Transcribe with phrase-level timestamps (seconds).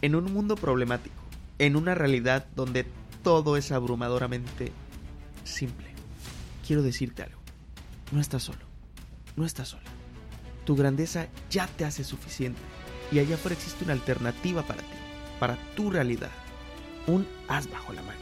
[0.00, 1.16] En un mundo problemático,
[1.58, 2.86] en una realidad donde
[3.24, 4.72] todo es abrumadoramente
[5.44, 5.86] simple,
[6.66, 7.40] quiero decirte algo.
[8.12, 8.60] No estás solo,
[9.36, 9.90] no estás sola.
[10.64, 12.60] Tu grandeza ya te hace suficiente
[13.10, 14.96] y allá afuera existe una alternativa para ti,
[15.40, 16.30] para tu realidad.
[17.06, 18.14] Un as bajo la manga.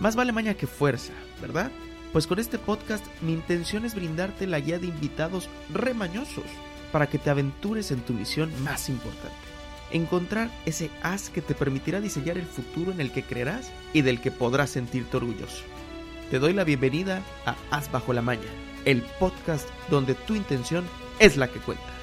[0.00, 1.70] Más vale maña que fuerza, ¿verdad?
[2.12, 6.44] Pues con este podcast mi intención es brindarte la guía de invitados remañosos
[6.92, 9.57] para que te aventures en tu misión más importante.
[9.90, 14.20] Encontrar ese as que te permitirá diseñar el futuro en el que creerás y del
[14.20, 15.64] que podrás sentirte orgulloso.
[16.30, 18.48] Te doy la bienvenida a As Bajo la Maña,
[18.84, 20.84] el podcast donde tu intención
[21.18, 21.97] es la que cuenta.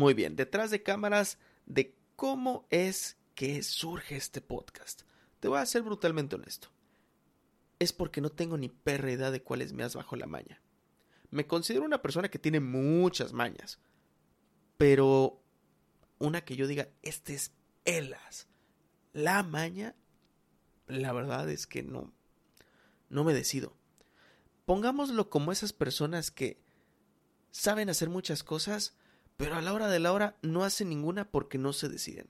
[0.00, 1.36] Muy bien, detrás de cámaras
[1.66, 5.02] de cómo es que surge este podcast.
[5.40, 6.68] Te voy a ser brutalmente honesto.
[7.78, 10.62] Es porque no tengo ni perra idea de cuál es mi as bajo la maña.
[11.30, 13.78] Me considero una persona que tiene muchas mañas,
[14.78, 15.42] pero
[16.18, 17.52] una que yo diga, este es
[17.84, 18.48] el as,
[19.12, 19.94] la maña,
[20.86, 22.10] la verdad es que no,
[23.10, 23.76] no me decido.
[24.64, 26.58] Pongámoslo como esas personas que
[27.50, 28.96] saben hacer muchas cosas,
[29.40, 32.28] pero a la hora de la hora no hacen ninguna porque no se deciden.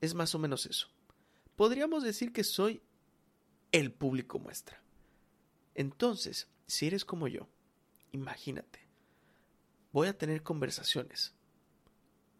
[0.00, 0.86] Es más o menos eso.
[1.56, 2.82] Podríamos decir que soy
[3.72, 4.80] el público muestra.
[5.74, 7.48] Entonces, si eres como yo,
[8.12, 8.86] imagínate,
[9.90, 11.34] voy a tener conversaciones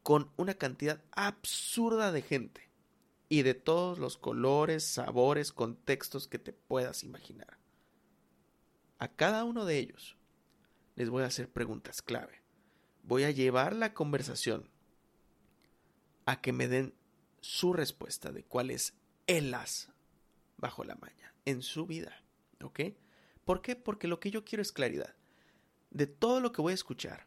[0.04, 2.70] con una cantidad absurda de gente
[3.28, 7.58] y de todos los colores, sabores, contextos que te puedas imaginar.
[9.00, 10.16] A cada uno de ellos
[10.94, 12.40] les voy a hacer preguntas clave
[13.02, 14.68] voy a llevar la conversación
[16.26, 16.94] a que me den
[17.40, 18.94] su respuesta de cuál es
[19.26, 19.88] el as
[20.58, 22.22] bajo la maña en su vida.
[22.62, 22.80] ¿Ok?
[23.44, 23.76] ¿Por qué?
[23.76, 25.14] Porque lo que yo quiero es claridad.
[25.90, 27.26] De todo lo que voy a escuchar,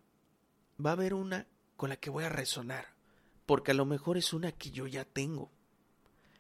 [0.84, 2.94] va a haber una con la que voy a resonar.
[3.46, 5.52] Porque a lo mejor es una que yo ya tengo.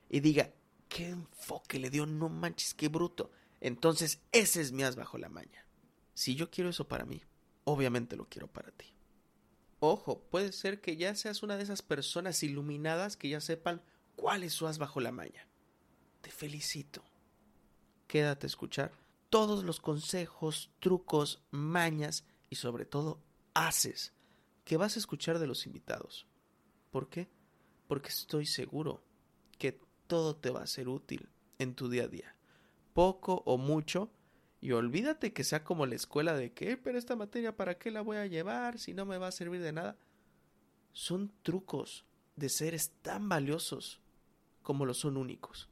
[0.10, 0.54] Y diga,
[0.88, 3.32] qué enfoque le dio, no manches, qué bruto.
[3.60, 5.66] Entonces, ese es mi as bajo la maña.
[6.14, 7.22] Si yo quiero eso para mí,
[7.64, 8.86] obviamente lo quiero para ti.
[9.86, 13.82] Ojo, puede ser que ya seas una de esas personas iluminadas que ya sepan
[14.16, 15.46] cuál es su as bajo la maña.
[16.22, 17.04] Te felicito.
[18.08, 18.94] Quédate a escuchar
[19.30, 23.20] todos los consejos, trucos, mañas y sobre todo
[23.54, 24.14] haces
[24.64, 26.28] que vas a escuchar de los invitados.
[26.90, 27.28] ¿Por qué?
[27.90, 29.04] Porque estoy seguro
[29.60, 31.28] que todo te va a ser útil
[31.60, 32.38] en tu día a día.
[32.94, 34.10] Poco o mucho,
[34.64, 38.00] y olvídate que sea como la escuela de que, pero esta materia, ¿para qué la
[38.00, 39.98] voy a llevar si no me va a servir de nada?
[40.94, 42.06] Son trucos
[42.38, 44.00] de seres tan valiosos
[44.62, 45.68] como lo son únicos.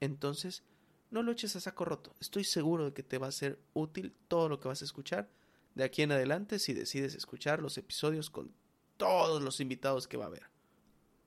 [0.00, 0.64] Entonces,
[1.10, 2.14] no lo eches a saco roto.
[2.20, 5.30] Estoy seguro de que te va a ser útil todo lo que vas a escuchar
[5.74, 8.52] de aquí en adelante si decides escuchar los episodios con
[8.98, 10.50] todos los invitados que va a haber.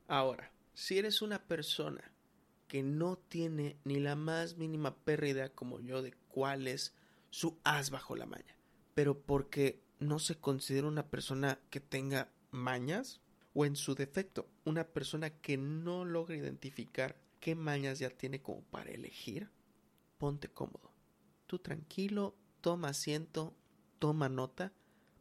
[0.08, 2.04] Ahora, si eres una persona
[2.68, 6.94] que no tiene ni la más mínima perra idea como yo de cuál es
[7.30, 8.58] su as bajo la maña.
[8.94, 13.22] Pero porque no se considera una persona que tenga mañas
[13.54, 18.62] o en su defecto, una persona que no logra identificar qué mañas ya tiene como
[18.64, 19.50] para elegir,
[20.18, 20.94] ponte cómodo.
[21.48, 23.56] Tú tranquilo, toma asiento,
[23.98, 24.74] toma nota,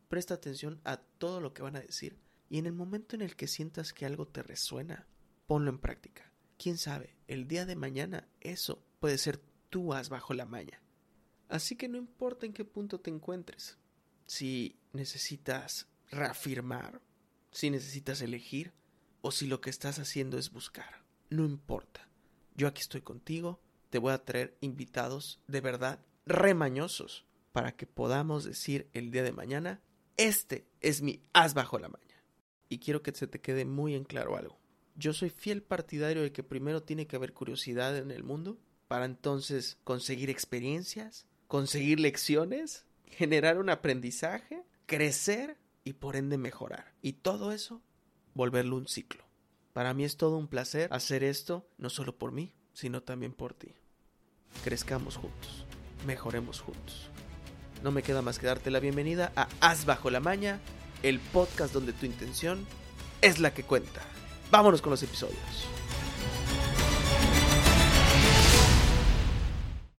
[0.09, 2.19] presta atención a todo lo que van a decir
[2.51, 5.07] y en el momento en el que sientas que algo te resuena,
[5.47, 6.33] ponlo en práctica.
[6.57, 9.39] Quién sabe, el día de mañana eso puede ser
[9.69, 10.83] tu as bajo la maña.
[11.49, 13.79] Así que no importa en qué punto te encuentres,
[14.27, 17.01] si necesitas reafirmar,
[17.51, 18.73] si necesitas elegir
[19.23, 22.09] o si lo que estás haciendo es buscar, no importa.
[22.55, 23.61] Yo aquí estoy contigo,
[23.91, 29.33] te voy a traer invitados de verdad remañosos para que podamos decir el día de
[29.33, 29.81] mañana,
[30.17, 32.23] este es mi as bajo la maña.
[32.69, 34.59] Y quiero que se te quede muy en claro algo.
[34.95, 38.59] Yo soy fiel partidario de que primero tiene que haber curiosidad en el mundo
[38.89, 46.93] para entonces conseguir experiencias conseguir lecciones, generar un aprendizaje, crecer y por ende mejorar.
[47.03, 47.83] Y todo eso,
[48.35, 49.25] volverlo un ciclo.
[49.73, 53.55] Para mí es todo un placer hacer esto, no solo por mí, sino también por
[53.55, 53.75] ti.
[54.63, 55.65] Crezcamos juntos,
[56.07, 57.11] mejoremos juntos.
[57.83, 60.61] No me queda más que darte la bienvenida a Haz Bajo la Maña,
[61.03, 62.67] el podcast donde tu intención
[63.23, 64.03] es la que cuenta.
[64.51, 65.78] Vámonos con los episodios.